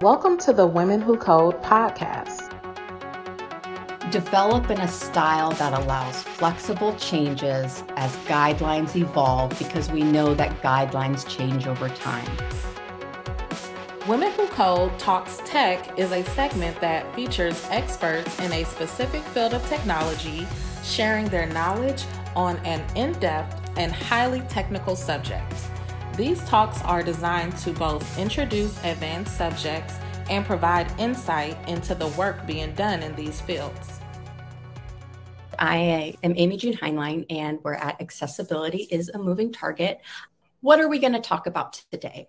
[0.00, 2.48] Welcome to the Women Who Code podcast.
[4.10, 10.50] Develop in a style that allows flexible changes as guidelines evolve because we know that
[10.60, 12.28] guidelines change over time.
[14.08, 19.54] Women Who Code Talks Tech is a segment that features experts in a specific field
[19.54, 20.46] of technology
[20.82, 22.04] sharing their knowledge
[22.34, 25.51] on an in depth and highly technical subject.
[26.16, 29.94] These talks are designed to both introduce advanced subjects
[30.28, 33.98] and provide insight into the work being done in these fields.
[35.58, 40.02] I am Amy June Hineline, and we're at Accessibility is a Moving Target.
[40.60, 42.28] What are we going to talk about today?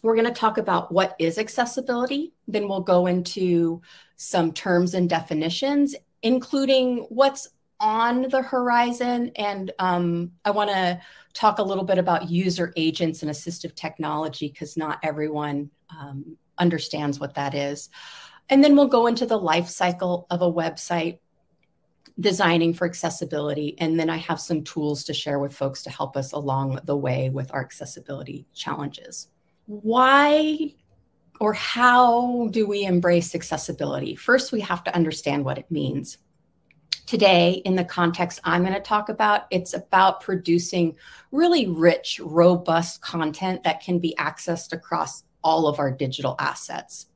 [0.00, 2.32] We're going to talk about what is accessibility.
[2.48, 3.82] Then we'll go into
[4.16, 7.50] some terms and definitions, including what's
[7.80, 9.30] on the horizon.
[9.36, 11.00] And um, I want to
[11.34, 17.20] talk a little bit about user agents and assistive technology because not everyone um, understands
[17.20, 17.90] what that is.
[18.48, 21.18] And then we'll go into the life cycle of a website
[22.20, 23.74] designing for accessibility.
[23.78, 26.96] And then I have some tools to share with folks to help us along the
[26.96, 29.28] way with our accessibility challenges.
[29.66, 30.74] Why
[31.40, 34.14] or how do we embrace accessibility?
[34.14, 36.18] First, we have to understand what it means.
[37.06, 40.96] Today, in the context I'm going to talk about, it's about producing
[41.32, 47.06] really rich, robust content that can be accessed across all of our digital assets.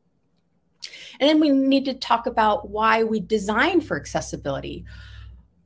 [1.19, 4.85] And then we need to talk about why we design for accessibility.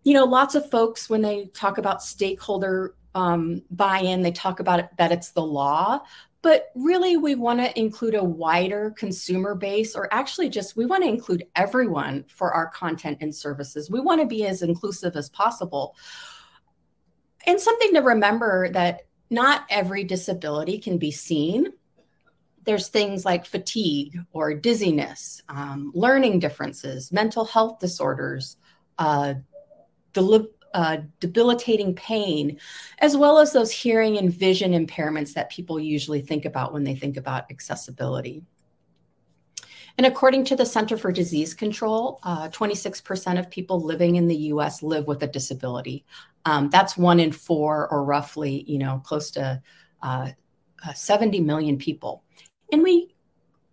[0.04, 4.60] You know, lots of folks, when they talk about stakeholder um, buy in, they talk
[4.60, 6.00] about it, that it's the law.
[6.42, 11.04] But really, we want to include a wider consumer base, or actually, just we want
[11.04, 13.90] to include everyone for our content and services.
[13.90, 15.96] We want to be as inclusive as possible.
[17.46, 21.68] And something to remember that not every disability can be seen.
[22.64, 28.56] There's things like fatigue or dizziness, um, learning differences, mental health disorders,
[28.98, 29.34] uh,
[30.74, 32.58] uh, debilitating pain,
[32.98, 36.94] as well as those hearing and vision impairments that people usually think about when they
[36.94, 38.44] think about accessibility.
[39.98, 44.36] And according to the Center for Disease Control, uh, 26% of people living in the
[44.36, 46.04] US live with a disability.
[46.44, 49.62] Um, that's one in four, or roughly, you know, close to
[50.02, 50.30] uh,
[50.84, 52.24] uh 70 million people.
[52.72, 53.14] And we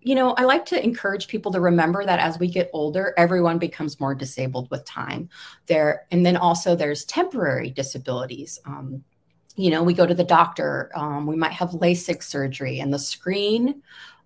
[0.01, 3.57] you know, I like to encourage people to remember that as we get older, everyone
[3.57, 5.29] becomes more disabled with time.
[5.67, 8.59] There, and then also there's temporary disabilities.
[8.65, 9.03] Um,
[9.55, 12.99] you know, we go to the doctor, um, we might have LASIK surgery, and the
[12.99, 13.81] screen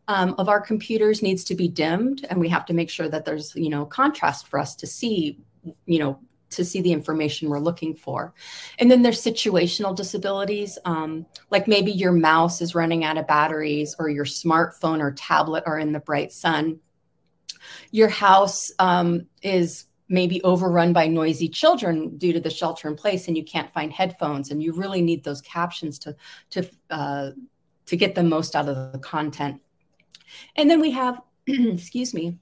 [0.08, 3.26] um, of our computers needs to be dimmed, and we have to make sure that
[3.26, 5.40] there's, you know, contrast for us to see,
[5.86, 6.20] you know,
[6.56, 8.34] to see the information we're looking for.
[8.80, 13.96] And then there's situational disabilities, um, like maybe your mouse is running out of batteries
[14.00, 16.80] or your smartphone or tablet are in the bright sun.
[17.92, 23.28] Your house um, is maybe overrun by noisy children due to the shelter in place
[23.28, 26.16] and you can't find headphones and you really need those captions to,
[26.50, 27.32] to, uh,
[27.86, 29.62] to get the most out of the content.
[30.56, 32.38] And then we have, excuse me,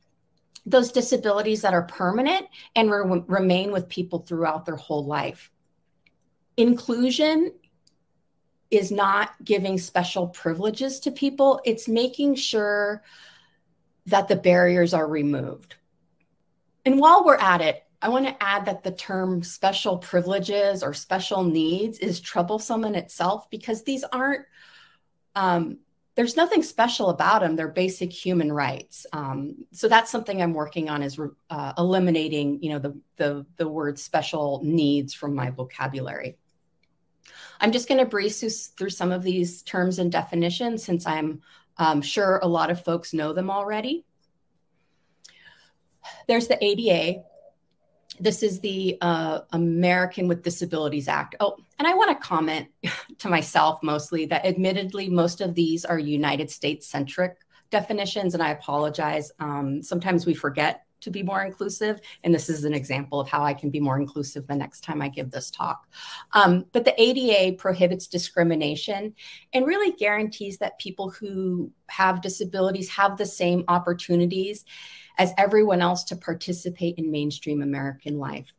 [0.65, 5.51] those disabilities that are permanent and re- remain with people throughout their whole life.
[6.57, 7.51] Inclusion
[8.69, 13.03] is not giving special privileges to people, it's making sure
[14.05, 15.75] that the barriers are removed.
[16.85, 20.93] And while we're at it, I want to add that the term special privileges or
[20.93, 24.45] special needs is troublesome in itself because these aren't
[25.35, 25.77] um,
[26.15, 27.55] there's nothing special about them.
[27.55, 29.05] They're basic human rights.
[29.13, 33.67] Um, so that's something I'm working on is uh, eliminating, you know, the, the, the
[33.67, 36.37] word special needs from my vocabulary.
[37.61, 41.41] I'm just going to breeze through some of these terms and definitions since I'm
[41.77, 44.03] um, sure a lot of folks know them already.
[46.27, 47.23] There's the ADA,
[48.21, 51.35] this is the uh, American with Disabilities Act.
[51.39, 52.67] Oh, and I want to comment
[53.19, 57.37] to myself mostly that admittedly, most of these are United States centric
[57.71, 59.31] definitions, and I apologize.
[59.39, 63.43] Um, sometimes we forget to be more inclusive, and this is an example of how
[63.43, 65.87] I can be more inclusive the next time I give this talk.
[66.33, 69.13] Um, but the ADA prohibits discrimination
[69.53, 74.65] and really guarantees that people who have disabilities have the same opportunities
[75.17, 78.53] as everyone else to participate in mainstream American life.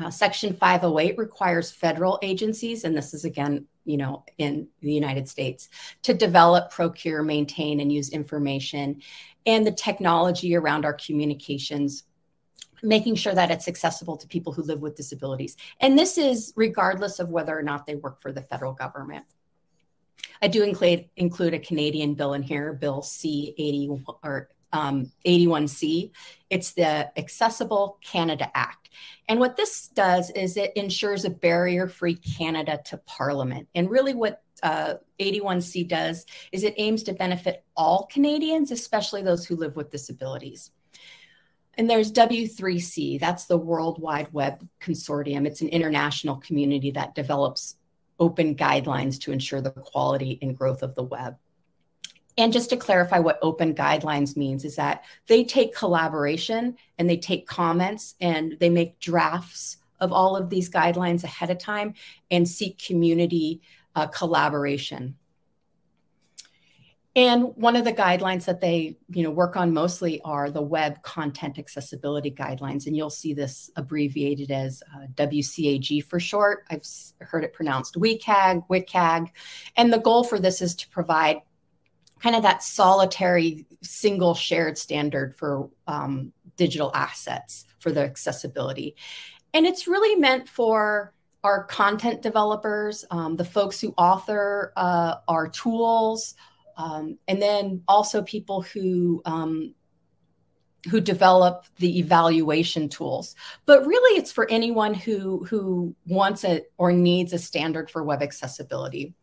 [0.00, 5.28] Uh, Section 508 requires federal agencies, and this is again, you know, in the United
[5.28, 5.68] States,
[6.02, 9.02] to develop, procure, maintain, and use information
[9.46, 12.04] and the technology around our communications,
[12.82, 15.56] making sure that it's accessible to people who live with disabilities.
[15.80, 19.24] And this is regardless of whether or not they work for the federal government.
[20.40, 23.88] I do include include a Canadian bill in here, Bill C eighty
[24.22, 26.10] or um, 81C.
[26.50, 28.90] It's the Accessible Canada Act.
[29.28, 33.68] And what this does is it ensures a barrier free Canada to Parliament.
[33.74, 39.44] And really, what uh, 81C does is it aims to benefit all Canadians, especially those
[39.44, 40.70] who live with disabilities.
[41.74, 45.46] And there's W3C, that's the World Wide Web Consortium.
[45.46, 47.76] It's an international community that develops
[48.20, 51.36] open guidelines to ensure the quality and growth of the web.
[52.38, 57.18] And just to clarify what open guidelines means is that they take collaboration and they
[57.18, 61.94] take comments and they make drafts of all of these guidelines ahead of time
[62.30, 63.60] and seek community
[63.94, 65.16] uh, collaboration.
[67.14, 71.02] And one of the guidelines that they, you know, work on mostly are the web
[71.02, 76.64] content accessibility guidelines, and you'll see this abbreviated as uh, WCAG for short.
[76.70, 76.86] I've
[77.20, 79.28] heard it pronounced WCAG, WCAG,
[79.76, 81.42] and the goal for this is to provide
[82.22, 88.94] kind of that solitary single shared standard for um, digital assets for the accessibility.
[89.52, 95.48] And it's really meant for our content developers, um, the folks who author uh, our
[95.48, 96.34] tools,
[96.76, 99.74] um, and then also people who um,
[100.90, 103.34] who develop the evaluation tools.
[103.66, 108.22] But really, it's for anyone who who wants it or needs a standard for web
[108.22, 109.14] accessibility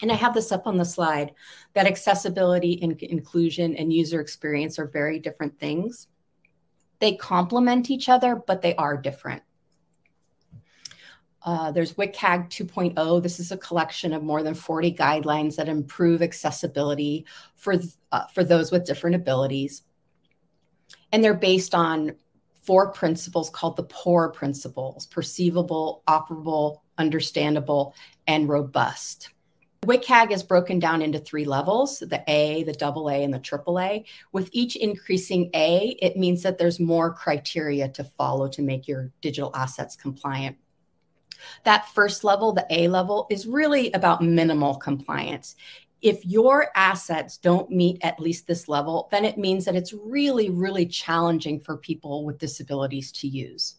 [0.00, 1.32] and I have this up on the slide
[1.74, 6.06] that accessibility and inclusion and user experience are very different things.
[7.00, 9.42] They complement each other, but they are different.
[11.42, 13.22] Uh, there's WCAG 2.0.
[13.22, 17.24] This is a collection of more than 40 guidelines that improve accessibility
[17.56, 17.76] for,
[18.12, 19.82] uh, for those with different abilities.
[21.12, 22.16] And they're based on
[22.62, 27.94] four principles called the POUR principles perceivable, operable, understandable,
[28.26, 29.30] and robust.
[29.82, 33.78] WCAG is broken down into three levels the A, the double A, and the triple
[33.78, 34.04] A.
[34.32, 39.12] With each increasing A, it means that there's more criteria to follow to make your
[39.20, 40.56] digital assets compliant.
[41.64, 45.54] That first level, the A level, is really about minimal compliance.
[46.02, 50.50] If your assets don't meet at least this level, then it means that it's really,
[50.50, 53.76] really challenging for people with disabilities to use.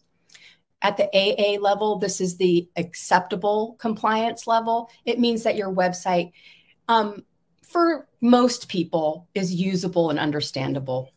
[0.82, 4.90] At the AA level, this is the acceptable compliance level.
[5.04, 6.32] It means that your website,
[6.88, 7.24] um,
[7.62, 11.12] for most people, is usable and understandable.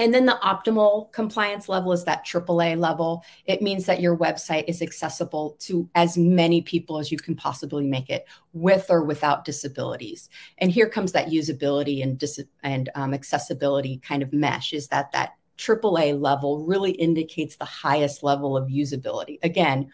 [0.00, 3.24] And then the optimal compliance level is that AAA level.
[3.46, 7.84] It means that your website is accessible to as many people as you can possibly
[7.84, 10.28] make it, with or without disabilities.
[10.58, 14.72] And here comes that usability and, dis- and um, accessibility kind of mesh.
[14.72, 19.38] Is that that AAA level really indicates the highest level of usability.
[19.42, 19.90] Again,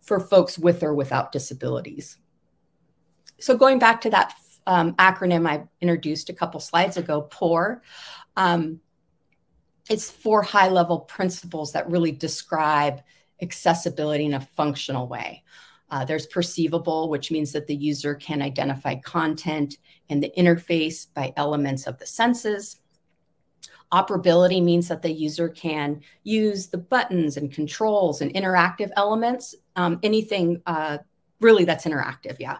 [0.00, 2.16] for folks with or without disabilities.
[3.38, 4.34] So going back to that
[4.66, 7.82] um, acronym I introduced a couple slides ago, POUR,
[8.36, 8.80] um,
[9.88, 13.00] it's four high level principles that really describe
[13.40, 15.44] accessibility in a functional way.
[15.90, 19.78] Uh, there's perceivable, which means that the user can identify content
[20.10, 22.80] and the interface by elements of the senses.
[23.92, 29.98] Operability means that the user can use the buttons and controls and interactive elements, um,
[30.02, 30.98] anything uh,
[31.40, 32.58] really that's interactive, yeah.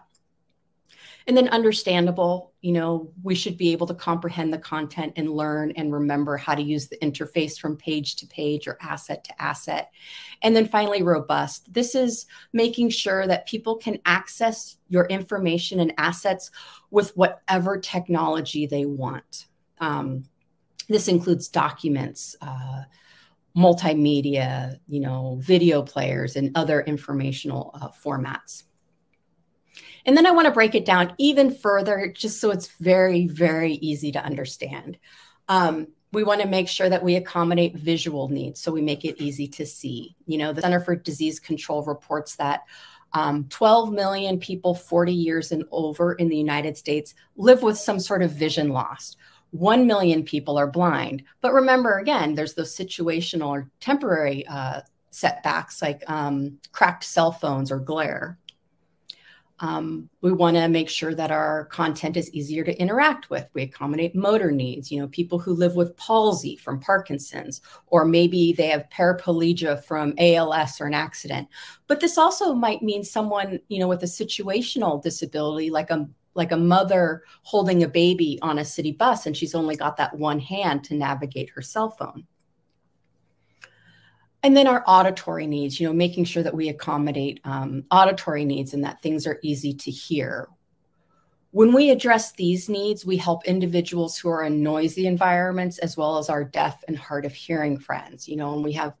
[1.27, 5.71] And then understandable, you know, we should be able to comprehend the content and learn
[5.75, 9.91] and remember how to use the interface from page to page or asset to asset.
[10.41, 11.71] And then finally, robust.
[11.71, 16.49] This is making sure that people can access your information and assets
[16.89, 19.45] with whatever technology they want.
[19.79, 20.23] Um,
[20.89, 22.83] this includes documents, uh,
[23.55, 28.63] multimedia, you know, video players, and other informational uh, formats.
[30.05, 33.73] And then I want to break it down even further, just so it's very, very
[33.73, 34.97] easy to understand.
[35.47, 39.21] Um, we want to make sure that we accommodate visual needs, so we make it
[39.21, 40.15] easy to see.
[40.25, 42.61] You know, the Center for Disease Control reports that
[43.13, 47.99] um, 12 million people 40 years and over in the United States live with some
[47.99, 49.15] sort of vision loss
[49.51, 51.23] 1 million people are blind.
[51.41, 57.71] But remember, again, there's those situational or temporary uh, setbacks like um, cracked cell phones
[57.71, 58.37] or glare.
[59.61, 63.45] Um, we want to make sure that our content is easier to interact with.
[63.53, 68.53] We accommodate motor needs, you know, people who live with palsy from Parkinson's, or maybe
[68.53, 71.49] they have paraplegia from ALS or an accident.
[71.87, 76.51] But this also might mean someone, you know, with a situational disability, like a like
[76.51, 80.39] a mother holding a baby on a city bus and she's only got that one
[80.39, 82.25] hand to navigate her cell phone.
[84.41, 88.73] And then our auditory needs, you know, making sure that we accommodate um, auditory needs
[88.73, 90.47] and that things are easy to hear.
[91.51, 96.17] When we address these needs, we help individuals who are in noisy environments as well
[96.19, 98.29] as our deaf and hard of hearing friends.
[98.29, 98.93] You know, and we have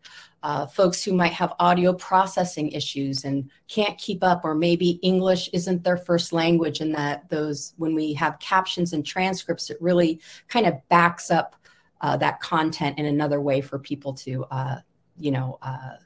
[0.43, 5.49] uh, folks who might have audio processing issues and can't keep up, or maybe English
[5.51, 10.19] isn't their first language, and that those, when we have captions and transcripts, it really
[10.47, 11.55] kind of backs up
[12.01, 14.79] uh, that content in another way for people to, uh,
[15.17, 15.97] you know, uh,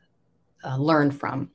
[0.64, 1.52] uh, learn from.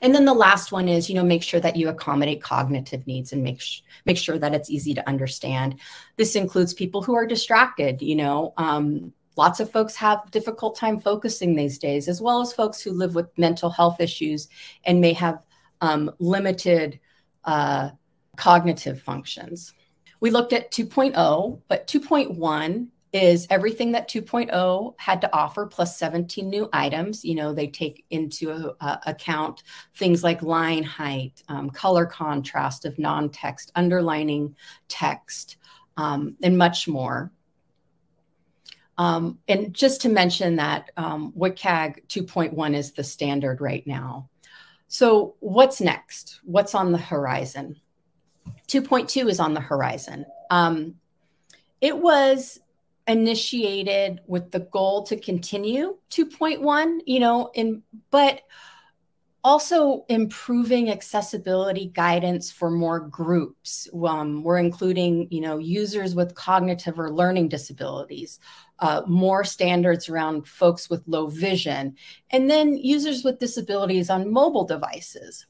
[0.00, 3.32] And then the last one is, you know, make sure that you accommodate cognitive needs
[3.32, 5.80] and make sh- make sure that it's easy to understand.
[6.16, 8.02] This includes people who are distracted.
[8.02, 12.52] You know, um, lots of folks have difficult time focusing these days, as well as
[12.52, 14.48] folks who live with mental health issues
[14.84, 15.42] and may have
[15.80, 16.98] um, limited
[17.44, 17.90] uh,
[18.36, 19.74] cognitive functions.
[20.20, 26.48] We looked at 2.0, but 2.1 is everything that 2.0 had to offer plus 17
[26.48, 27.24] new items.
[27.24, 29.64] You know, they take into uh, account
[29.96, 34.56] things like line height, um, color contrast of non text, underlining
[34.88, 35.56] text,
[35.96, 37.30] um, and much more.
[39.02, 44.28] Um, and just to mention that um, WCAG 2.1 is the standard right now.
[44.86, 46.38] So, what's next?
[46.44, 47.80] What's on the horizon?
[48.68, 50.24] 2.2 is on the horizon.
[50.50, 50.94] Um,
[51.80, 52.60] it was
[53.08, 57.82] initiated with the goal to continue 2.1 you know in
[58.12, 58.42] but
[59.44, 66.98] also improving accessibility guidance for more groups um, we're including you know users with cognitive
[66.98, 68.38] or learning disabilities
[68.78, 71.94] uh, more standards around folks with low vision
[72.30, 75.46] and then users with disabilities on mobile devices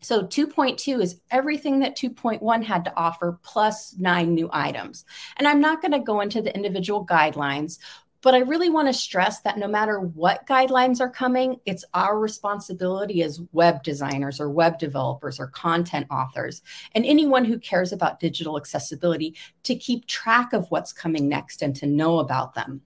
[0.00, 5.04] so 2.2 is everything that 2.1 had to offer plus nine new items.
[5.38, 7.78] And I'm not going to go into the individual guidelines,
[8.26, 12.18] but I really want to stress that no matter what guidelines are coming, it's our
[12.18, 16.60] responsibility as web designers or web developers or content authors
[16.96, 21.76] and anyone who cares about digital accessibility to keep track of what's coming next and
[21.76, 22.80] to know about them.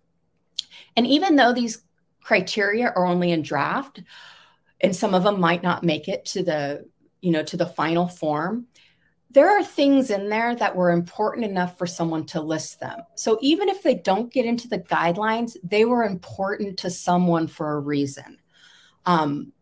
[0.95, 1.85] And even though these
[2.23, 4.03] criteria are only in draft,
[4.83, 6.87] and some of them might not make it to the
[7.23, 8.67] you know, to the final form,
[9.31, 13.01] there are things in there that were important enough for someone to list them.
[13.15, 17.73] So even if they don't get into the guidelines, they were important to someone for
[17.73, 18.39] a reason.
[19.07, 19.53] Um,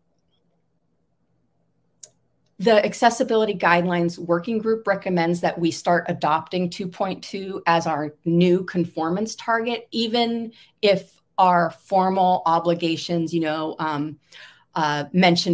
[2.57, 9.35] the accessibility guidelines working group recommends that we start adopting 2.2 as our new conformance
[9.35, 14.19] target, even if our formal obligations, you know, um,
[14.79, 15.03] uh,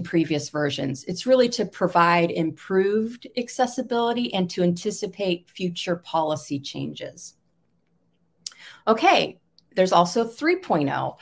[0.04, 1.04] previous versions.
[1.06, 7.34] It's really to provide improved accessibility and to anticipate future policy changes.
[8.88, 9.40] Okay,
[9.76, 11.18] there's also 3.0.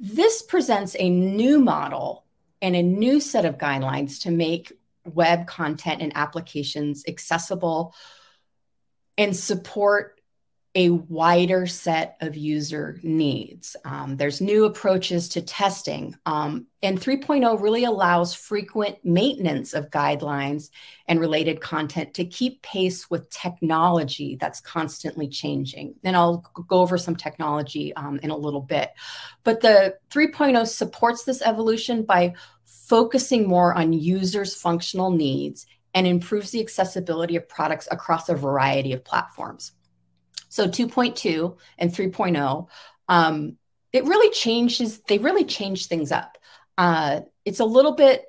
[0.00, 2.24] This presents a new model
[2.60, 4.72] and a new set of guidelines to make
[5.04, 7.94] web content and applications accessible
[9.16, 10.15] and support
[10.76, 13.76] a wider set of user needs.
[13.86, 16.14] Um, there's new approaches to testing.
[16.26, 20.68] Um, and 3.0 really allows frequent maintenance of guidelines
[21.08, 25.94] and related content to keep pace with technology that's constantly changing.
[26.04, 28.90] And I'll go over some technology um, in a little bit.
[29.44, 32.34] But the 3.0 supports this evolution by
[32.66, 38.92] focusing more on users' functional needs and improves the accessibility of products across a variety
[38.92, 39.72] of platforms.
[40.48, 42.68] So 2.2 and 3.0,
[43.08, 43.56] um,
[43.92, 46.38] it really changes, they really change things up.
[46.78, 48.24] Uh, it's a little bit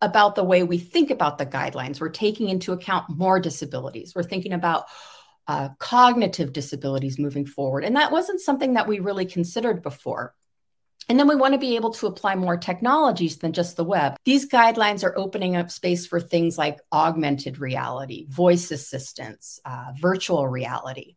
[0.00, 2.00] about the way we think about the guidelines.
[2.00, 4.12] We're taking into account more disabilities.
[4.14, 4.86] We're thinking about
[5.46, 7.84] uh, cognitive disabilities moving forward.
[7.84, 10.34] And that wasn't something that we really considered before.
[11.08, 14.16] And then we want to be able to apply more technologies than just the web.
[14.24, 20.48] These guidelines are opening up space for things like augmented reality, voice assistance, uh, virtual
[20.48, 21.16] reality.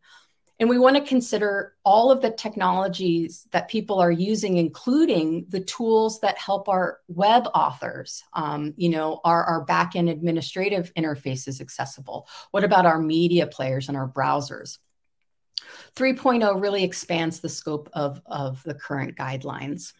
[0.60, 5.60] And we want to consider all of the technologies that people are using, including the
[5.60, 8.24] tools that help our web authors.
[8.32, 12.26] Um, you know, are our backend administrative interfaces accessible?
[12.50, 14.78] What about our media players and our browsers?
[15.94, 19.92] 3.0 really expands the scope of, of the current guidelines.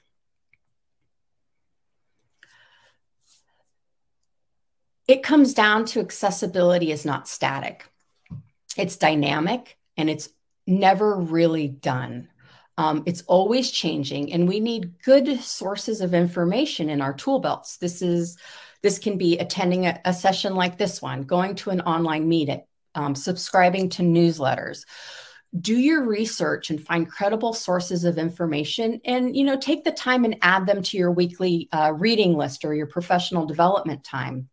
[5.07, 7.87] It comes down to accessibility is not static.
[8.77, 10.29] It's dynamic and it's
[10.69, 12.29] never really done.
[12.77, 17.79] Um, it's always changing, and we need good sources of information in our tool belts.
[17.79, 18.39] This is
[18.83, 22.63] this can be attending a, a session like this one, going to an online meeting,
[22.95, 24.85] um, subscribing to newsletters.
[25.59, 30.25] Do your research and find credible sources of information, and you know take the time
[30.25, 34.49] and add them to your weekly uh, reading list or your professional development time.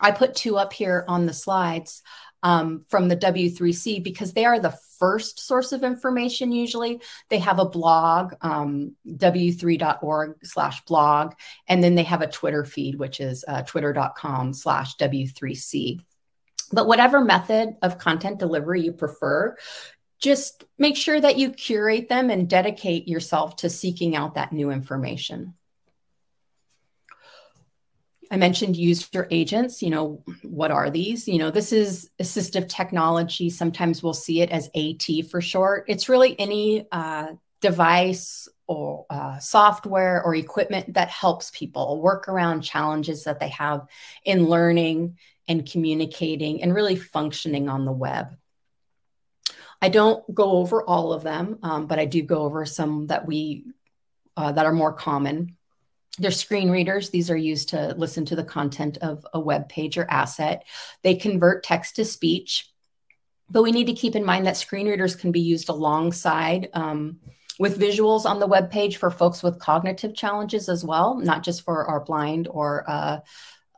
[0.00, 2.02] I put two up here on the slides.
[2.42, 7.00] Um, from the W3C because they are the first source of information usually.
[7.28, 11.34] They have a blog, um, w3.org slash blog,
[11.68, 16.00] and then they have a Twitter feed, which is uh, twitter.com slash W3C.
[16.72, 19.56] But whatever method of content delivery you prefer,
[20.20, 24.70] just make sure that you curate them and dedicate yourself to seeking out that new
[24.70, 25.54] information.
[28.30, 29.82] I mentioned user agents.
[29.82, 31.26] You know, what are these?
[31.26, 33.50] You know, this is assistive technology.
[33.50, 35.84] Sometimes we'll see it as AT for short.
[35.88, 37.28] It's really any uh,
[37.60, 43.86] device or uh, software or equipment that helps people work around challenges that they have
[44.24, 45.16] in learning
[45.48, 48.36] and communicating and really functioning on the web.
[49.80, 53.26] I don't go over all of them, um, but I do go over some that
[53.26, 53.64] we
[54.36, 55.56] uh, that are more common.
[56.18, 57.10] They're screen readers.
[57.10, 60.64] These are used to listen to the content of a web page or asset.
[61.02, 62.70] They convert text to speech,
[63.50, 67.18] but we need to keep in mind that screen readers can be used alongside um,
[67.58, 71.62] with visuals on the web page for folks with cognitive challenges as well, not just
[71.62, 73.18] for our blind or uh,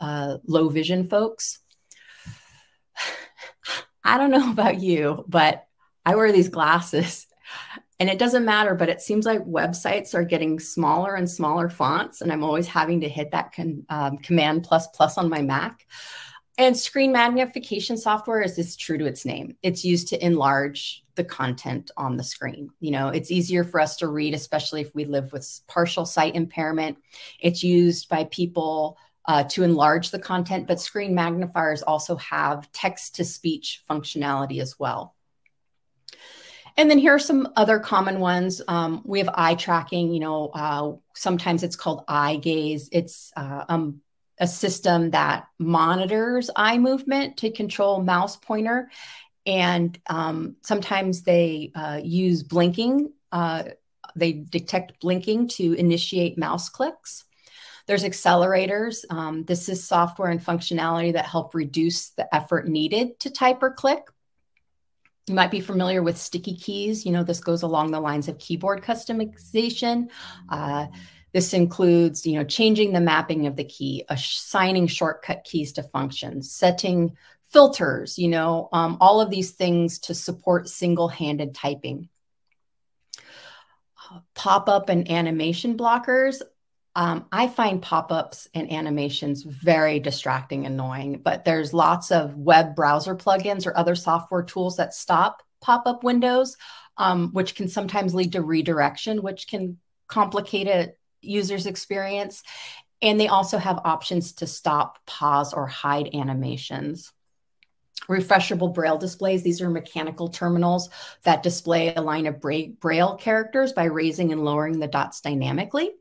[0.00, 1.58] uh, low vision folks.
[4.04, 5.66] I don't know about you, but
[6.06, 7.26] I wear these glasses
[8.00, 12.22] and it doesn't matter, but it seems like websites are getting smaller and smaller fonts,
[12.22, 15.86] and I'm always having to hit that con, um, command plus plus on my Mac.
[16.56, 19.56] And screen magnification software is, true to its name.
[19.62, 22.70] It's used to enlarge the content on the screen.
[22.80, 26.34] You know, it's easier for us to read, especially if we live with partial sight
[26.34, 26.98] impairment.
[27.38, 33.16] It's used by people uh, to enlarge the content, but screen magnifiers also have text
[33.16, 35.14] to speech functionality as well.
[36.76, 38.62] And then here are some other common ones.
[38.66, 40.12] Um, we have eye tracking.
[40.12, 42.88] You know, uh, sometimes it's called eye gaze.
[42.92, 44.00] It's uh, um,
[44.38, 48.90] a system that monitors eye movement to control mouse pointer.
[49.46, 53.12] And um, sometimes they uh, use blinking.
[53.32, 53.64] Uh,
[54.16, 57.24] they detect blinking to initiate mouse clicks.
[57.86, 59.04] There's accelerators.
[59.10, 63.72] Um, this is software and functionality that help reduce the effort needed to type or
[63.72, 64.04] click
[65.30, 67.06] you might be familiar with sticky keys.
[67.06, 70.10] You know, this goes along the lines of keyboard customization.
[70.48, 70.88] Uh,
[71.32, 76.50] this includes, you know, changing the mapping of the key, assigning shortcut keys to functions,
[76.50, 82.08] setting filters, you know, um, all of these things to support single-handed typing.
[84.10, 86.42] Uh, Pop-up and animation blockers.
[87.00, 92.76] Um, I find pop-ups and animations very distracting, and annoying, but there's lots of web
[92.76, 96.58] browser plugins or other software tools that stop pop-up windows,
[96.98, 102.42] um, which can sometimes lead to redirection, which can complicate a user's experience.
[103.00, 107.14] And they also have options to stop, pause, or hide animations.
[108.10, 109.42] Refreshable braille displays.
[109.42, 110.90] These are mechanical terminals
[111.22, 115.92] that display a line of braille characters by raising and lowering the dots dynamically.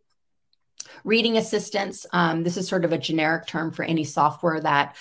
[1.03, 4.95] Reading assistance, um, this is sort of a generic term for any software that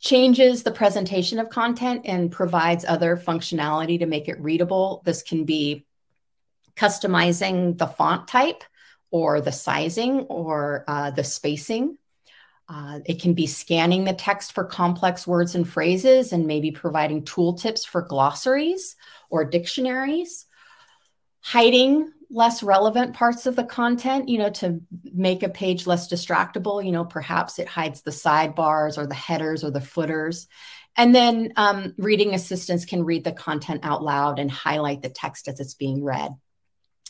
[0.00, 5.02] changes the presentation of content and provides other functionality to make it readable.
[5.04, 5.84] This can be
[6.74, 8.64] customizing the font type
[9.10, 11.98] or the sizing or uh, the spacing.
[12.68, 17.24] Uh, it can be scanning the text for complex words and phrases and maybe providing
[17.24, 18.96] tooltips for glossaries
[19.28, 20.46] or dictionaries.
[21.40, 24.80] Hiding less relevant parts of the content, you know, to
[25.12, 26.84] make a page less distractible.
[26.84, 30.46] You know, perhaps it hides the sidebars or the headers or the footers.
[30.96, 35.48] And then um, reading assistants can read the content out loud and highlight the text
[35.48, 36.32] as it's being read.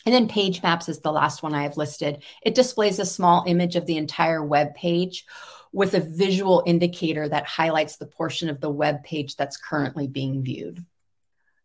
[0.06, 2.22] And then page maps is the last one I have listed.
[2.42, 5.26] It displays a small image of the entire web page
[5.72, 10.42] with a visual indicator that highlights the portion of the web page that's currently being
[10.42, 10.85] viewed.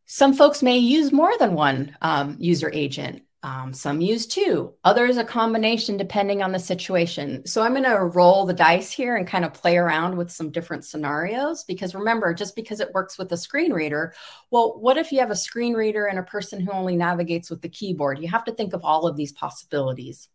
[0.05, 3.23] Some folks may use more than one um, user agent.
[3.45, 7.45] Um, some use two, others a combination depending on the situation.
[7.45, 10.49] So I'm going to roll the dice here and kind of play around with some
[10.49, 14.15] different scenarios because remember, just because it works with a screen reader,
[14.49, 17.61] well, what if you have a screen reader and a person who only navigates with
[17.61, 18.17] the keyboard?
[18.17, 20.27] You have to think of all of these possibilities.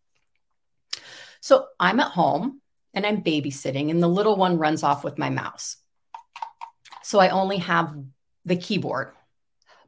[1.40, 2.60] So I'm at home
[2.94, 5.78] and I'm babysitting, and the little one runs off with my mouse.
[7.02, 7.92] So I only have
[8.44, 9.14] the keyboard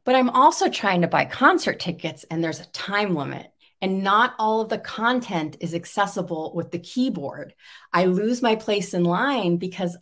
[0.05, 3.49] but I'm also trying to buy concert tickets and there's a time limit.
[3.81, 7.53] And not all of the content is accessible with the keyboard.
[7.91, 9.97] I lose my place in line because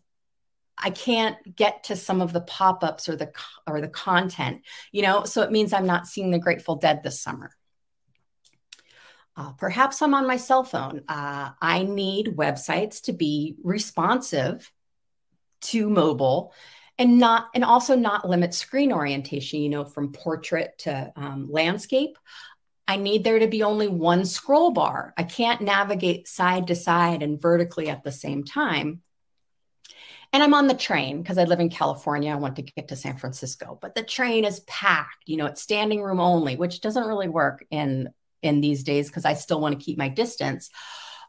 [0.78, 3.32] I can't get to some of the pop-ups or the
[3.68, 4.62] or the content,
[4.92, 5.24] you know.
[5.24, 7.52] So it means I'm not seeing the Grateful Dead this summer.
[9.36, 11.02] Uh, perhaps I'm on my cell phone.
[11.08, 14.72] Uh, I need websites to be responsive
[15.62, 16.54] to mobile
[16.98, 22.18] and not and also not limit screen orientation you know from portrait to um, landscape.
[22.88, 25.14] I need there to be only one scroll bar.
[25.16, 29.02] I can't navigate side to side and vertically at the same time.
[30.34, 32.32] And i'm on the train because i live in california.
[32.32, 35.62] I want to get to san francisco but the train is packed you know it's
[35.62, 38.10] standing room only which doesn't really work in
[38.42, 40.70] in these days because i still want to keep my distance.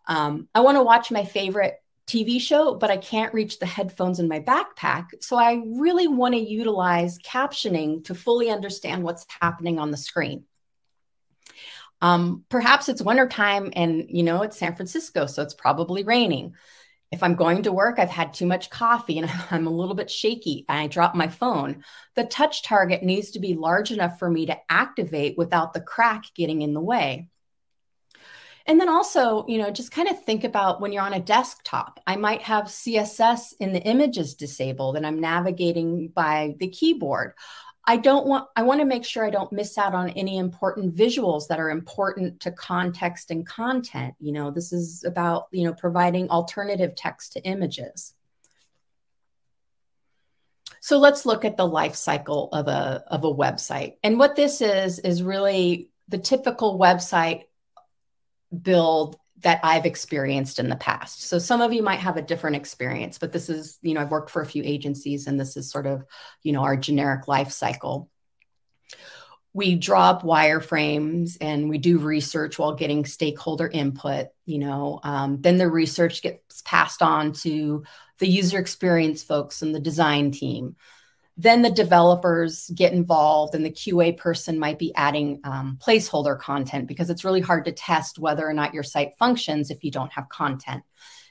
[0.06, 1.74] Um, i want to watch my favorite
[2.06, 5.08] TV show, but I can't reach the headphones in my backpack.
[5.20, 10.44] So I really want to utilize captioning to fully understand what's happening on the screen.
[12.00, 16.54] Um, perhaps it's wintertime and you know it's San Francisco, so it's probably raining.
[17.12, 20.10] If I'm going to work, I've had too much coffee and I'm a little bit
[20.10, 21.84] shaky and I drop my phone.
[22.16, 26.24] The touch target needs to be large enough for me to activate without the crack
[26.34, 27.28] getting in the way.
[28.66, 32.00] And then also, you know, just kind of think about when you're on a desktop.
[32.06, 37.34] I might have CSS in the images disabled and I'm navigating by the keyboard.
[37.84, 40.94] I don't want, I want to make sure I don't miss out on any important
[40.94, 44.14] visuals that are important to context and content.
[44.20, 48.14] You know, this is about, you know, providing alternative text to images.
[50.80, 53.94] So let's look at the life cycle of a, of a website.
[54.02, 57.44] And what this is, is really the typical website
[58.60, 61.24] build that I've experienced in the past.
[61.24, 64.10] So some of you might have a different experience, but this is, you know, I've
[64.10, 66.04] worked for a few agencies and this is sort of,
[66.42, 68.08] you know, our generic life cycle.
[69.52, 75.58] We drop wireframes and we do research while getting stakeholder input, you know, um, then
[75.58, 77.84] the research gets passed on to
[78.18, 80.76] the user experience folks and the design team
[81.36, 86.86] then the developers get involved and the qa person might be adding um, placeholder content
[86.86, 90.12] because it's really hard to test whether or not your site functions if you don't
[90.12, 90.82] have content.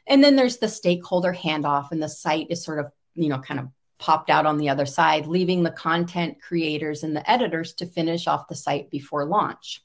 [0.07, 3.59] And then there's the stakeholder handoff and the site is sort of you know kind
[3.59, 3.67] of
[3.99, 8.25] popped out on the other side leaving the content creators and the editors to finish
[8.25, 9.83] off the site before launch.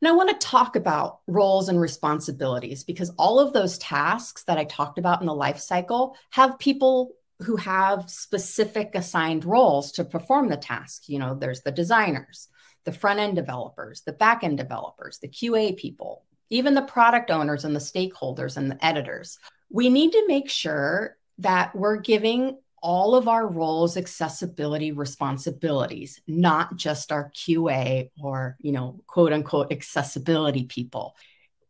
[0.00, 4.58] And I want to talk about roles and responsibilities because all of those tasks that
[4.58, 10.04] I talked about in the life cycle have people who have specific assigned roles to
[10.04, 11.08] perform the task.
[11.08, 12.48] You know, there's the designers,
[12.84, 17.64] the front end developers, the back end developers, the QA people, even the product owners
[17.64, 19.38] and the stakeholders and the editors.
[19.70, 26.76] We need to make sure that we're giving all of our roles accessibility responsibilities, not
[26.76, 31.14] just our QA or, you know, quote unquote accessibility people.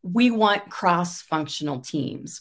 [0.03, 2.41] We want cross functional teams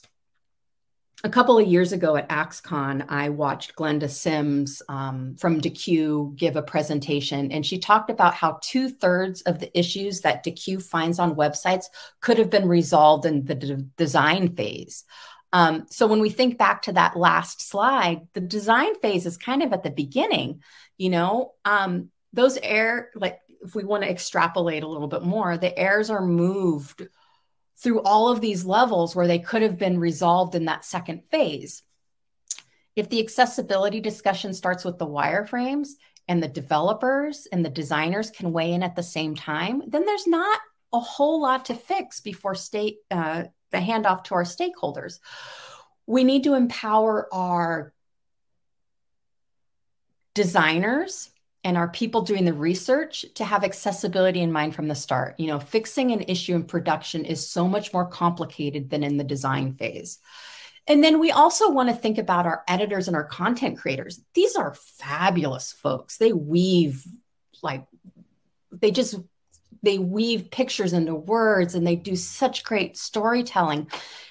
[1.24, 6.56] a couple of years ago at axe-con, I watched Glenda Sims um, from Deque give
[6.56, 11.20] a presentation, and she talked about how two thirds of the issues that Deque finds
[11.20, 11.86] on websites
[12.22, 15.04] could have been resolved in the de design phase.
[15.52, 19.62] Um, so when we think back to that last slide, the design phase is kind
[19.62, 20.62] of at the beginning.
[20.98, 25.58] You know, um, those air like if we want to extrapolate a little bit more,
[25.58, 27.08] the errors are moved
[27.82, 31.84] through all of these levels where they could have been resolved in that second phase.
[32.96, 35.90] If the accessibility discussion starts with the wireframes
[36.28, 40.28] and the developers and the designers can weigh in at the same time, then there's
[40.28, 40.60] not
[40.92, 45.20] a whole lot to fix before state uh, the handoff to our stakeholders.
[46.06, 47.94] We need to empower our
[50.34, 51.30] designers
[51.64, 55.36] and our people doing the research to have accessibility in mind from the start.
[55.38, 59.24] You know, fixing an issue in production is so much more complicated than in the
[59.24, 60.20] design phase.
[60.88, 64.22] And then we also want to think about our editors and our content creators.
[64.34, 66.18] These are fabulous folks.
[66.18, 67.06] They weave
[67.62, 67.86] like
[68.72, 69.16] they just
[69.84, 73.90] they weave pictures into words and they do such great storytelling.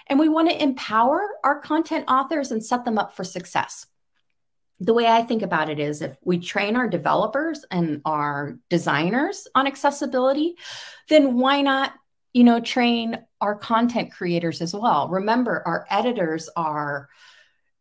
[0.09, 3.87] And we want to empower our content authors and set them up for success
[4.81, 9.49] the way I think about it is if we train our developers and our designers
[9.55, 10.55] on accessibility,
[11.09, 11.93] then why not,
[12.33, 15.09] you know, train our content creators as well?
[15.09, 17.09] Remember, our editors are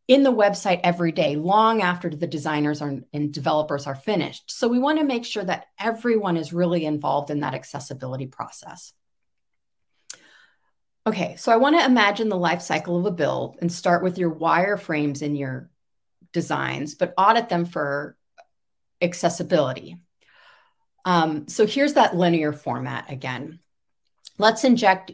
[0.08, 4.50] in the website every day, long after the designers are, and developers are finished.
[4.50, 8.94] So we want to make sure that everyone is really involved in that accessibility process.
[11.06, 14.18] Okay, so I want to imagine the life cycle of a build and start with
[14.18, 15.70] your wireframes in your
[16.42, 18.16] designs, but audit them for
[19.02, 19.98] accessibility.
[21.04, 23.60] Um, so here's that linear format again.
[24.38, 25.14] Let's inject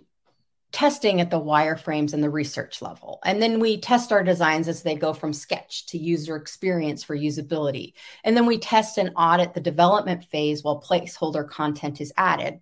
[0.74, 3.20] testing at the wireframes and the research level.
[3.24, 7.16] And then we test our designs as they go from sketch to user experience for
[7.16, 7.94] usability.
[8.26, 12.60] And then we test and audit the development phase while placeholder content is added.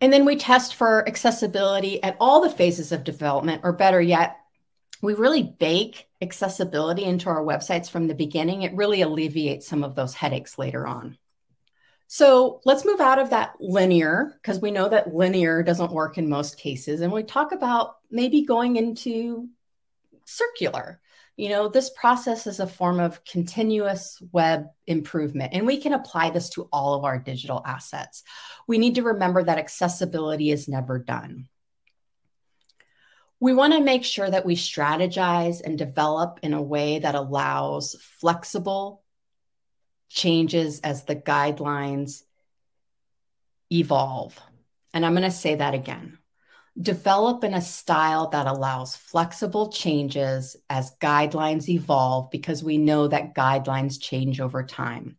[0.00, 4.36] And then we test for accessibility at all the phases of development, or better yet,
[5.02, 9.94] we really bake accessibility into our websites from the beginning, it really alleviates some of
[9.94, 11.16] those headaches later on.
[12.08, 16.28] So let's move out of that linear because we know that linear doesn't work in
[16.28, 17.02] most cases.
[17.02, 19.48] And we talk about maybe going into
[20.24, 21.00] circular.
[21.36, 26.30] You know, this process is a form of continuous web improvement, and we can apply
[26.30, 28.24] this to all of our digital assets.
[28.66, 31.48] We need to remember that accessibility is never done.
[33.40, 37.94] We want to make sure that we strategize and develop in a way that allows
[38.20, 39.04] flexible
[40.08, 42.22] changes as the guidelines
[43.70, 44.40] evolve.
[44.92, 46.18] And I'm going to say that again.
[46.80, 53.34] Develop in a style that allows flexible changes as guidelines evolve because we know that
[53.34, 55.16] guidelines change over time.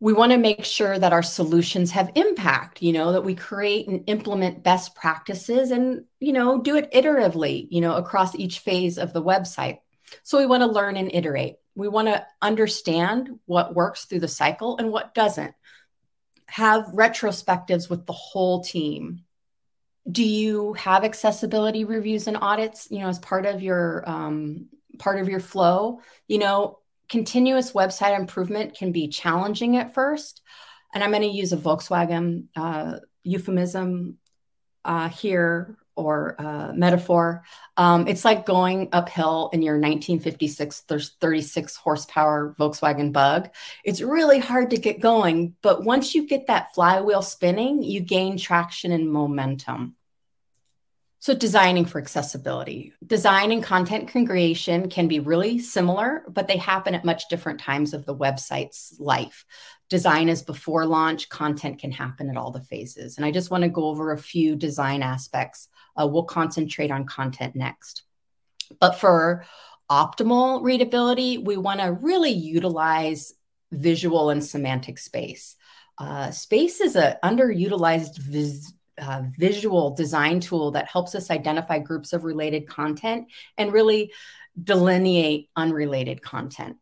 [0.00, 3.88] We want to make sure that our solutions have impact, you know, that we create
[3.88, 8.98] and implement best practices and, you know, do it iteratively, you know, across each phase
[8.98, 9.78] of the website.
[10.22, 11.56] So we want to learn and iterate.
[11.74, 15.54] We want to understand what works through the cycle and what doesn't.
[16.46, 19.24] Have retrospectives with the whole team.
[20.10, 24.66] Do you have accessibility reviews and audits, you know, as part of your um,
[24.98, 26.00] part of your flow?
[26.28, 26.78] You know,
[27.14, 30.42] continuous website improvement can be challenging at first.
[30.92, 34.18] And I'm going to use a Volkswagen uh, euphemism
[34.84, 37.44] uh, here or uh, metaphor.
[37.76, 40.80] Um, it's like going uphill in your 1956
[41.20, 43.48] 36 horsepower Volkswagen Bug.
[43.84, 48.36] It's really hard to get going, but once you get that flywheel spinning, you gain
[48.38, 49.94] traction and momentum.
[51.24, 52.92] So, designing for accessibility.
[53.06, 57.94] Design and content creation can be really similar, but they happen at much different times
[57.94, 59.46] of the website's life.
[59.88, 63.16] Design is before launch, content can happen at all the phases.
[63.16, 67.06] And I just want to go over a few design aspects uh, we'll concentrate on
[67.06, 68.02] content next.
[68.78, 69.46] But for
[69.90, 73.32] optimal readability, we want to really utilize
[73.72, 75.56] visual and semantic space.
[75.96, 82.12] Uh, space is an underutilized vis- uh, visual design tool that helps us identify groups
[82.12, 83.26] of related content
[83.58, 84.12] and really
[84.62, 86.76] delineate unrelated content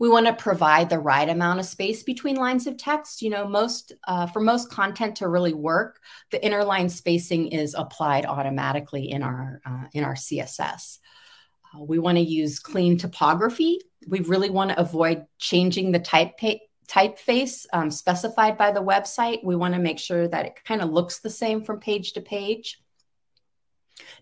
[0.00, 3.20] we want to provide the right amount of space between lines of text.
[3.20, 8.24] You know, most uh, for most content to really work, the interline spacing is applied
[8.24, 10.98] automatically in our uh, in our CSS.
[11.72, 13.78] Uh, we want to use clean typography.
[14.08, 16.38] We really want to avoid changing the type
[16.90, 19.44] typeface um, specified by the website.
[19.44, 22.20] We want to make sure that it kind of looks the same from page to
[22.20, 22.80] page.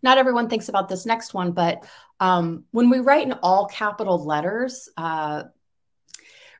[0.02, 1.86] Not everyone thinks about this next one, but
[2.20, 5.44] um, when we write in all capital letters, uh,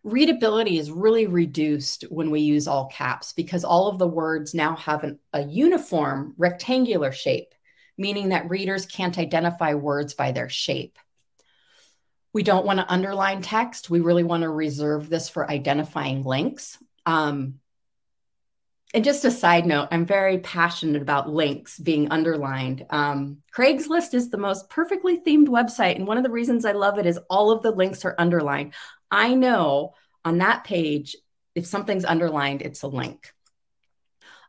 [0.05, 4.77] readability is really reduced when we use all caps because all of the words now
[4.77, 7.55] have an, a uniform rectangular shape,
[7.99, 10.99] meaning that readers can't identify words by their shape.
[12.33, 13.91] We don't want to underline text.
[13.91, 16.79] We really want to reserve this for identifying links.
[17.07, 17.61] Um,
[18.95, 22.87] and just a side note, I'm very passionate about links being underlined.
[22.89, 25.97] Um, Craigslist is the most perfectly themed website.
[25.97, 28.73] And one of the reasons I love it is all of the links are underlined.
[29.11, 31.17] I know on that page,
[31.55, 33.35] if something's underlined, it's a link.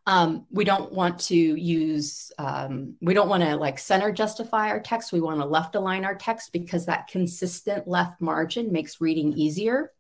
[0.07, 4.79] Um, we don't want to use, um, we don't want to like center justify our
[4.79, 5.11] text.
[5.11, 9.91] We want to left align our text because that consistent left margin makes reading easier.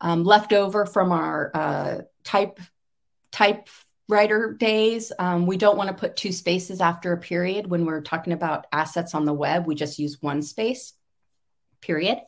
[0.00, 2.60] Um, left over from our uh, type
[3.30, 8.00] typewriter days, um, we don't want to put two spaces after a period when we're
[8.00, 9.66] talking about assets on the web.
[9.66, 10.94] We just use one space,
[11.80, 12.18] period.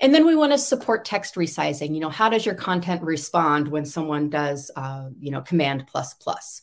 [0.00, 1.94] And then we want to support text resizing.
[1.94, 6.14] You know, how does your content respond when someone does, uh, you know, command plus
[6.14, 6.62] plus?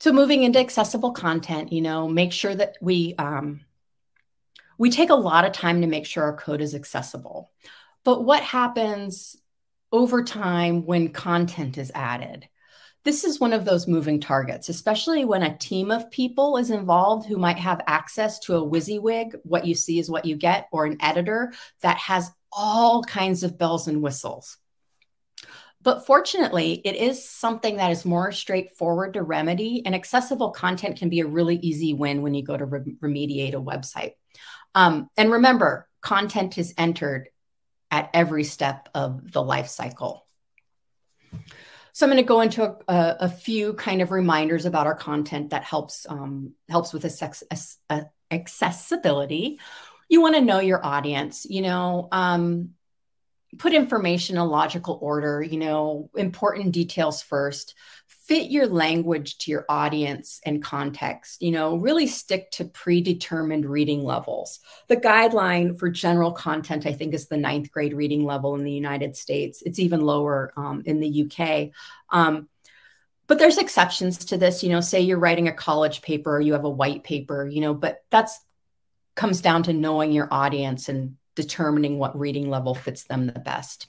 [0.00, 3.62] So moving into accessible content, you know, make sure that we um,
[4.76, 7.50] we take a lot of time to make sure our code is accessible.
[8.04, 9.36] But what happens
[9.90, 12.48] over time when content is added?
[13.04, 17.28] This is one of those moving targets, especially when a team of people is involved
[17.28, 20.86] who might have access to a WYSIWYG, what you see is what you get, or
[20.86, 24.56] an editor that has all kinds of bells and whistles.
[25.82, 31.10] But fortunately, it is something that is more straightforward to remedy, and accessible content can
[31.10, 34.12] be a really easy win when you go to re- remediate a website.
[34.74, 37.28] Um, and remember, content is entered
[37.90, 40.24] at every step of the life cycle.
[41.94, 44.96] So I'm going to go into a, a, a, few kind of reminders about our
[44.96, 47.04] content that helps um, helps with
[48.32, 49.60] accessibility.
[50.08, 51.46] You want to know your audience.
[51.48, 52.70] You know, um,
[53.58, 57.74] put information in logical order, you know, important details first.
[58.06, 61.42] Fit your language to your audience and context.
[61.42, 64.60] You know, really stick to predetermined reading levels.
[64.88, 68.72] The guideline for general content, I think, is the ninth grade reading level in the
[68.72, 69.62] United States.
[69.66, 71.70] It's even lower um, in the UK.
[72.10, 72.48] Um,
[73.26, 76.52] but there's exceptions to this you know say you're writing a college paper or you
[76.52, 78.38] have a white paper you know but that's
[79.14, 83.88] comes down to knowing your audience and determining what reading level fits them the best.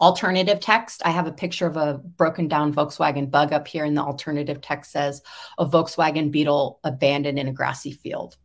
[0.00, 3.96] Alternative text, I have a picture of a broken down Volkswagen bug up here, and
[3.96, 5.22] the alternative text says
[5.58, 8.36] a Volkswagen Beetle abandoned in a grassy field.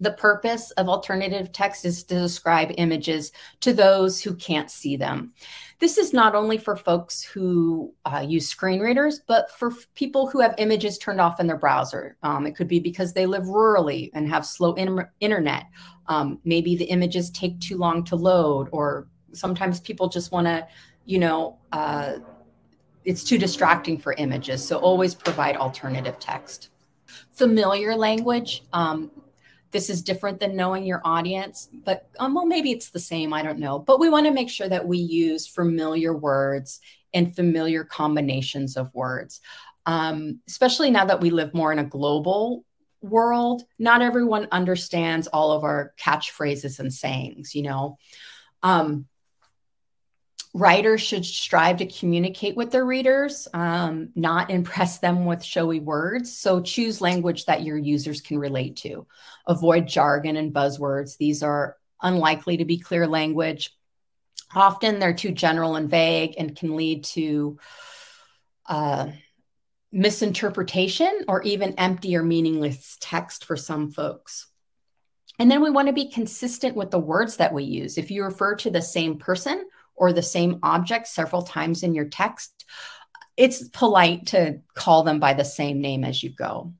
[0.00, 5.32] The purpose of alternative text is to describe images to those who can't see them.
[5.78, 10.40] This is not only for folks who uh, use screen readers, but for people who
[10.40, 12.16] have images turned off in their browser.
[12.22, 15.66] Um, it could be because they live rurally and have slow in internet.
[16.06, 20.66] Um, maybe the images take too long to load, or sometimes people just want to,
[21.04, 22.14] you know, uh,
[23.04, 24.66] it's too distracting for images.
[24.66, 26.70] So always provide alternative text.
[27.32, 28.64] Familiar language.
[28.72, 29.10] Um,
[29.74, 33.34] this is different than knowing your audience, but um, well, maybe it's the same.
[33.34, 33.80] I don't know.
[33.80, 36.80] But we want to make sure that we use familiar words
[37.12, 39.40] and familiar combinations of words,
[39.84, 42.64] um, especially now that we live more in a global
[43.02, 43.64] world.
[43.76, 47.98] Not everyone understands all of our catchphrases and sayings, you know.
[48.62, 49.06] Um,
[50.54, 56.38] writers should strive to communicate with their readers, um, not impress them with showy words.
[56.38, 59.06] So choose language that your users can relate to.
[59.48, 61.16] Avoid jargon and buzzwords.
[61.16, 63.76] These are unlikely to be clear language.
[64.54, 67.58] Often they're too general and vague and can lead to
[68.66, 69.08] uh,
[69.90, 74.46] misinterpretation or even empty or meaningless text for some folks.
[75.40, 77.98] And then we want to be consistent with the words that we use.
[77.98, 79.64] If you refer to the same person
[79.94, 82.64] or the same object several times in your text,
[83.36, 86.72] it's polite to call them by the same name as you go.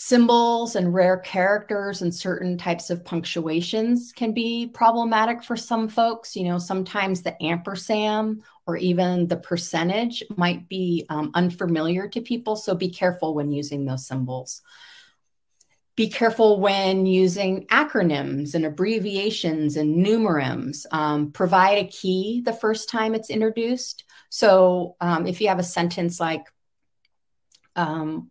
[0.00, 6.36] Symbols and rare characters and certain types of punctuations can be problematic for some folks.
[6.36, 12.54] You know, sometimes the ampersand or even the percentage might be um, unfamiliar to people.
[12.54, 14.62] So be careful when using those symbols.
[15.98, 20.86] Be careful when using acronyms and abbreviations and numeronyms.
[20.92, 24.04] Um, provide a key the first time it's introduced.
[24.30, 26.44] So um, if you have a sentence like,
[27.74, 28.30] um,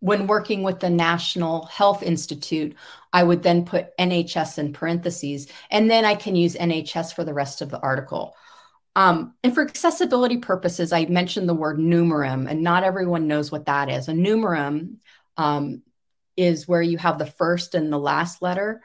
[0.00, 2.74] when working with the National Health Institute,
[3.10, 7.32] I would then put NHS in parentheses, and then I can use NHS for the
[7.32, 8.36] rest of the article.
[8.94, 13.64] Um, and for accessibility purposes, I mentioned the word numeronym, and not everyone knows what
[13.64, 14.08] that is.
[14.08, 14.96] A numeronym
[15.38, 15.80] um,
[16.36, 18.82] is where you have the first and the last letter,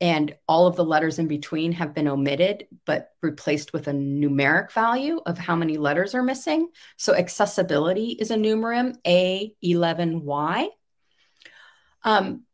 [0.00, 4.72] and all of the letters in between have been omitted but replaced with a numeric
[4.72, 6.68] value of how many letters are missing.
[6.96, 8.96] So accessibility is a numeronym
[9.62, 10.68] A11Y.
[12.02, 12.44] Um,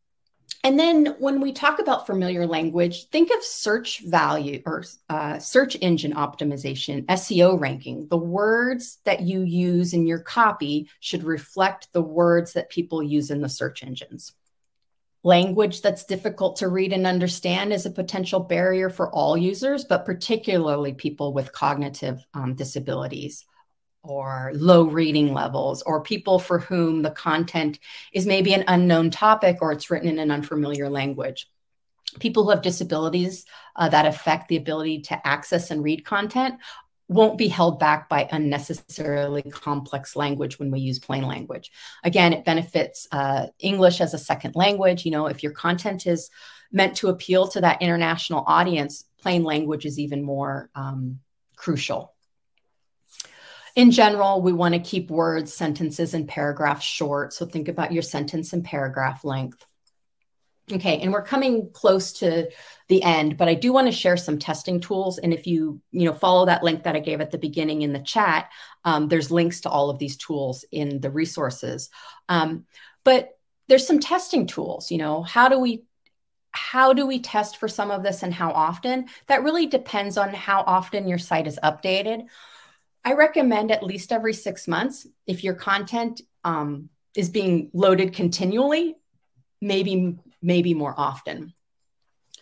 [0.66, 5.76] and then when we talk about familiar language, think of search value or uh, search
[5.80, 8.08] engine optimization, SEO ranking.
[8.08, 13.30] The words that you use in your copy should reflect the words that people use
[13.30, 14.32] in the search engines.
[15.22, 20.04] Language that's difficult to read and understand is a potential barrier for all users, but
[20.04, 23.44] particularly people with cognitive um, disabilities
[24.06, 27.78] or low reading levels or people for whom the content
[28.12, 31.48] is maybe an unknown topic or it's written in an unfamiliar language.
[32.20, 36.54] People who have disabilities uh, that affect the ability to access and read content
[37.08, 41.70] won't be held back by unnecessarily complex language when we use plain language.
[42.02, 45.04] Again, it benefits uh, English as a second language.
[45.04, 46.30] You know, if your content is
[46.72, 51.20] meant to appeal to that international audience, plain language is even more um,
[51.54, 52.15] crucial
[53.76, 57.34] in general, we want to keep words, sentences, and paragraphs short.
[57.34, 59.64] So think about your sentence and paragraph length.
[60.72, 62.50] Okay, and we're coming close to
[62.88, 65.18] the end, but I do want to share some testing tools.
[65.18, 67.92] And if you, you know, follow that link that I gave at the beginning in
[67.92, 68.50] the chat,
[68.84, 71.88] um, there's links to all of these tools in the resources.
[72.28, 72.64] Um,
[73.04, 74.90] but there's some testing tools.
[74.90, 75.84] You know, how do we
[76.50, 79.06] how do we test for some of this and how often?
[79.26, 82.26] That really depends on how often your site is updated.
[83.06, 85.06] I recommend at least every six months.
[85.28, 88.96] If your content um, is being loaded continually,
[89.60, 91.54] maybe maybe more often.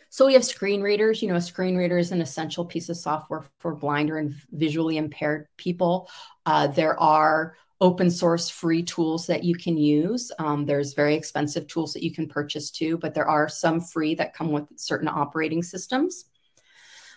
[0.08, 1.20] So we have screen readers.
[1.20, 4.96] You know, a screen reader is an essential piece of software for blind or visually
[4.96, 6.08] impaired people.
[6.46, 10.32] Uh, there are open source free tools that you can use.
[10.38, 14.14] Um, there's very expensive tools that you can purchase too, but there are some free
[14.14, 16.24] that come with certain operating systems.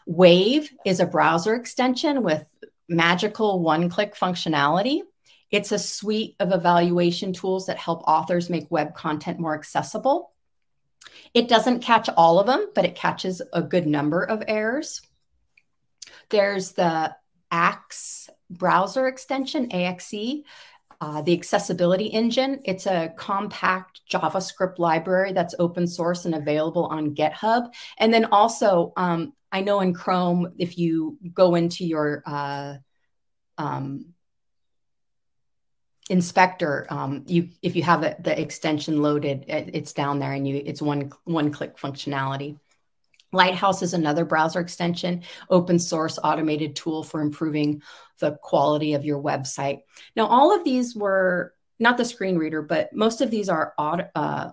[0.06, 2.46] Wave is a browser extension with
[2.88, 5.02] magical one click functionality.
[5.50, 10.34] It's a suite of evaluation tools that help authors make web content more accessible.
[11.34, 15.02] It doesn't catch all of them, but it catches a good number of errors.
[16.30, 17.16] There's the
[17.50, 20.44] Axe browser extension, AXE,
[21.00, 22.62] uh, the accessibility engine.
[22.66, 27.72] It's a compact JavaScript library that's open source and available on GitHub.
[27.98, 32.76] And then also, um, I know in Chrome, if you go into your uh,
[33.58, 34.14] um,
[36.10, 40.62] inspector um, you if you have the extension loaded it, it's down there and you
[40.66, 42.58] it's one one click functionality.
[43.34, 47.82] Lighthouse is another browser extension open source automated tool for improving
[48.20, 49.82] the quality of your website.
[50.16, 54.08] Now all of these were not the screen reader but most of these are auto,
[54.16, 54.52] uh,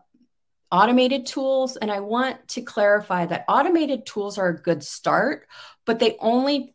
[0.74, 5.46] automated tools and i want to clarify that automated tools are a good start
[5.86, 6.74] but they only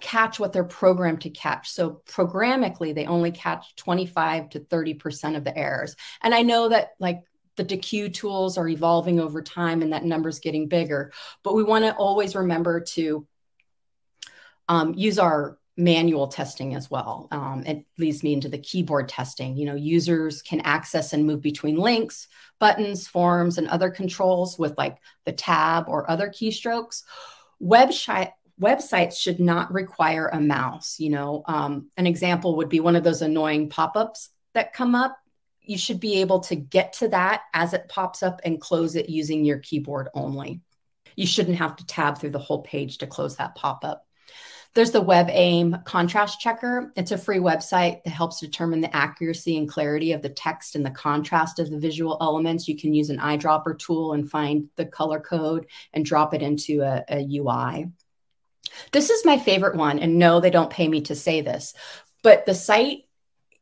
[0.00, 1.70] catch what they're programmed to catch.
[1.70, 5.96] So programmatically, they only catch 25 to 30% of the errors.
[6.20, 7.20] And I know that like
[7.56, 11.12] the Deque tools are evolving over time and that number's getting bigger,
[11.42, 13.26] but we want to always remember to
[14.68, 17.28] um, use our manual testing as well.
[17.30, 19.56] Um, it leads me into the keyboard testing.
[19.56, 24.76] You know, users can access and move between links, buttons, forms, and other controls with
[24.76, 27.02] like the tab or other keystrokes.
[27.62, 31.00] Website websites should not require a mouse.
[31.00, 34.94] You know, um, an example would be one of those annoying pop ups that come
[34.94, 35.16] up.
[35.62, 39.08] You should be able to get to that as it pops up and close it
[39.08, 40.60] using your keyboard only.
[41.16, 44.06] You shouldn't have to tab through the whole page to close that pop up.
[44.74, 46.92] There's the WebAIM contrast checker.
[46.96, 50.86] It's a free website that helps determine the accuracy and clarity of the text and
[50.86, 52.66] the contrast of the visual elements.
[52.66, 56.80] You can use an eyedropper tool and find the color code and drop it into
[56.80, 57.90] a, a UI.
[58.92, 59.98] This is my favorite one.
[59.98, 61.74] And no, they don't pay me to say this,
[62.22, 63.00] but the site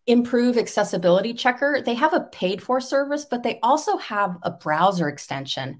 [0.06, 5.08] improve accessibility checker they have a paid for service but they also have a browser
[5.08, 5.78] extension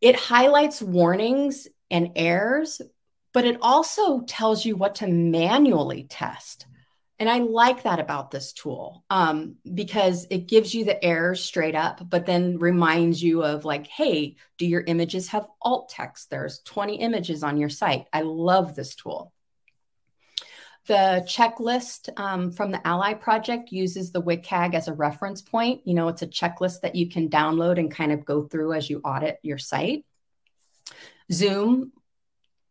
[0.00, 2.80] it highlights warnings and errors
[3.32, 6.66] but it also tells you what to manually test
[7.20, 11.74] and I like that about this tool um, because it gives you the errors straight
[11.74, 16.30] up, but then reminds you of like, hey, do your images have alt text?
[16.30, 18.06] There's 20 images on your site.
[18.12, 19.32] I love this tool.
[20.86, 25.80] The checklist um, from the A11Y project uses the WCAG as a reference point.
[25.84, 28.88] You know, it's a checklist that you can download and kind of go through as
[28.88, 30.06] you audit your site.
[31.30, 31.92] Zoom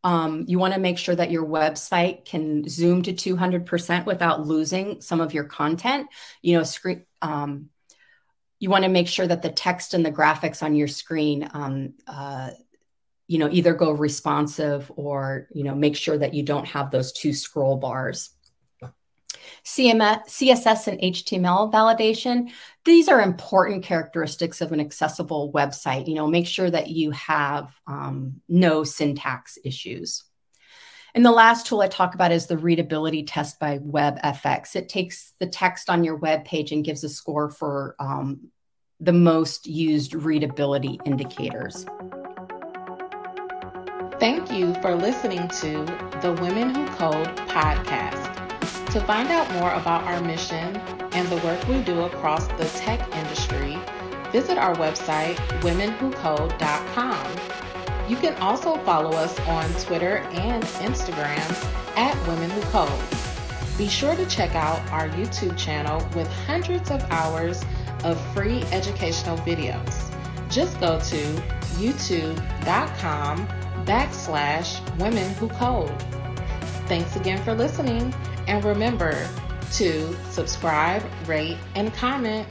[0.03, 5.01] um, you want to make sure that your website can zoom to 200% without losing
[5.01, 6.07] some of your content.
[6.41, 7.05] You know, screen.
[7.21, 7.69] Um,
[8.59, 11.93] you want to make sure that the text and the graphics on your screen, um,
[12.07, 12.51] uh,
[13.27, 17.11] you know, either go responsive or you know, make sure that you don't have those
[17.11, 18.29] two scroll bars.
[19.63, 22.49] CSS and HTML validation.
[22.85, 26.07] These are important characteristics of an accessible website.
[26.07, 30.23] You know, make sure that you have um, no syntax issues.
[31.13, 34.75] And the last tool I talk about is the readability test by WebFX.
[34.75, 38.51] It takes the text on your web page and gives a score for um,
[38.99, 41.85] the most used readability indicators.
[44.19, 45.85] Thank you for listening to
[46.21, 48.36] the Women Who Code podcast.
[48.91, 50.77] To find out more about our mission
[51.11, 53.77] and the work we do across the tech industry,
[54.31, 58.07] visit our website, womenwhocode.com.
[58.09, 63.03] You can also follow us on Twitter and Instagram at Women Who Code.
[63.77, 67.65] Be sure to check out our YouTube channel with hundreds of hours
[68.05, 70.13] of free educational videos.
[70.49, 71.41] Just go to
[71.77, 73.47] youtube.com
[73.85, 76.16] backslash women who code.
[76.87, 78.13] Thanks again for listening.
[78.47, 79.27] And remember
[79.73, 82.47] to subscribe, rate, and comment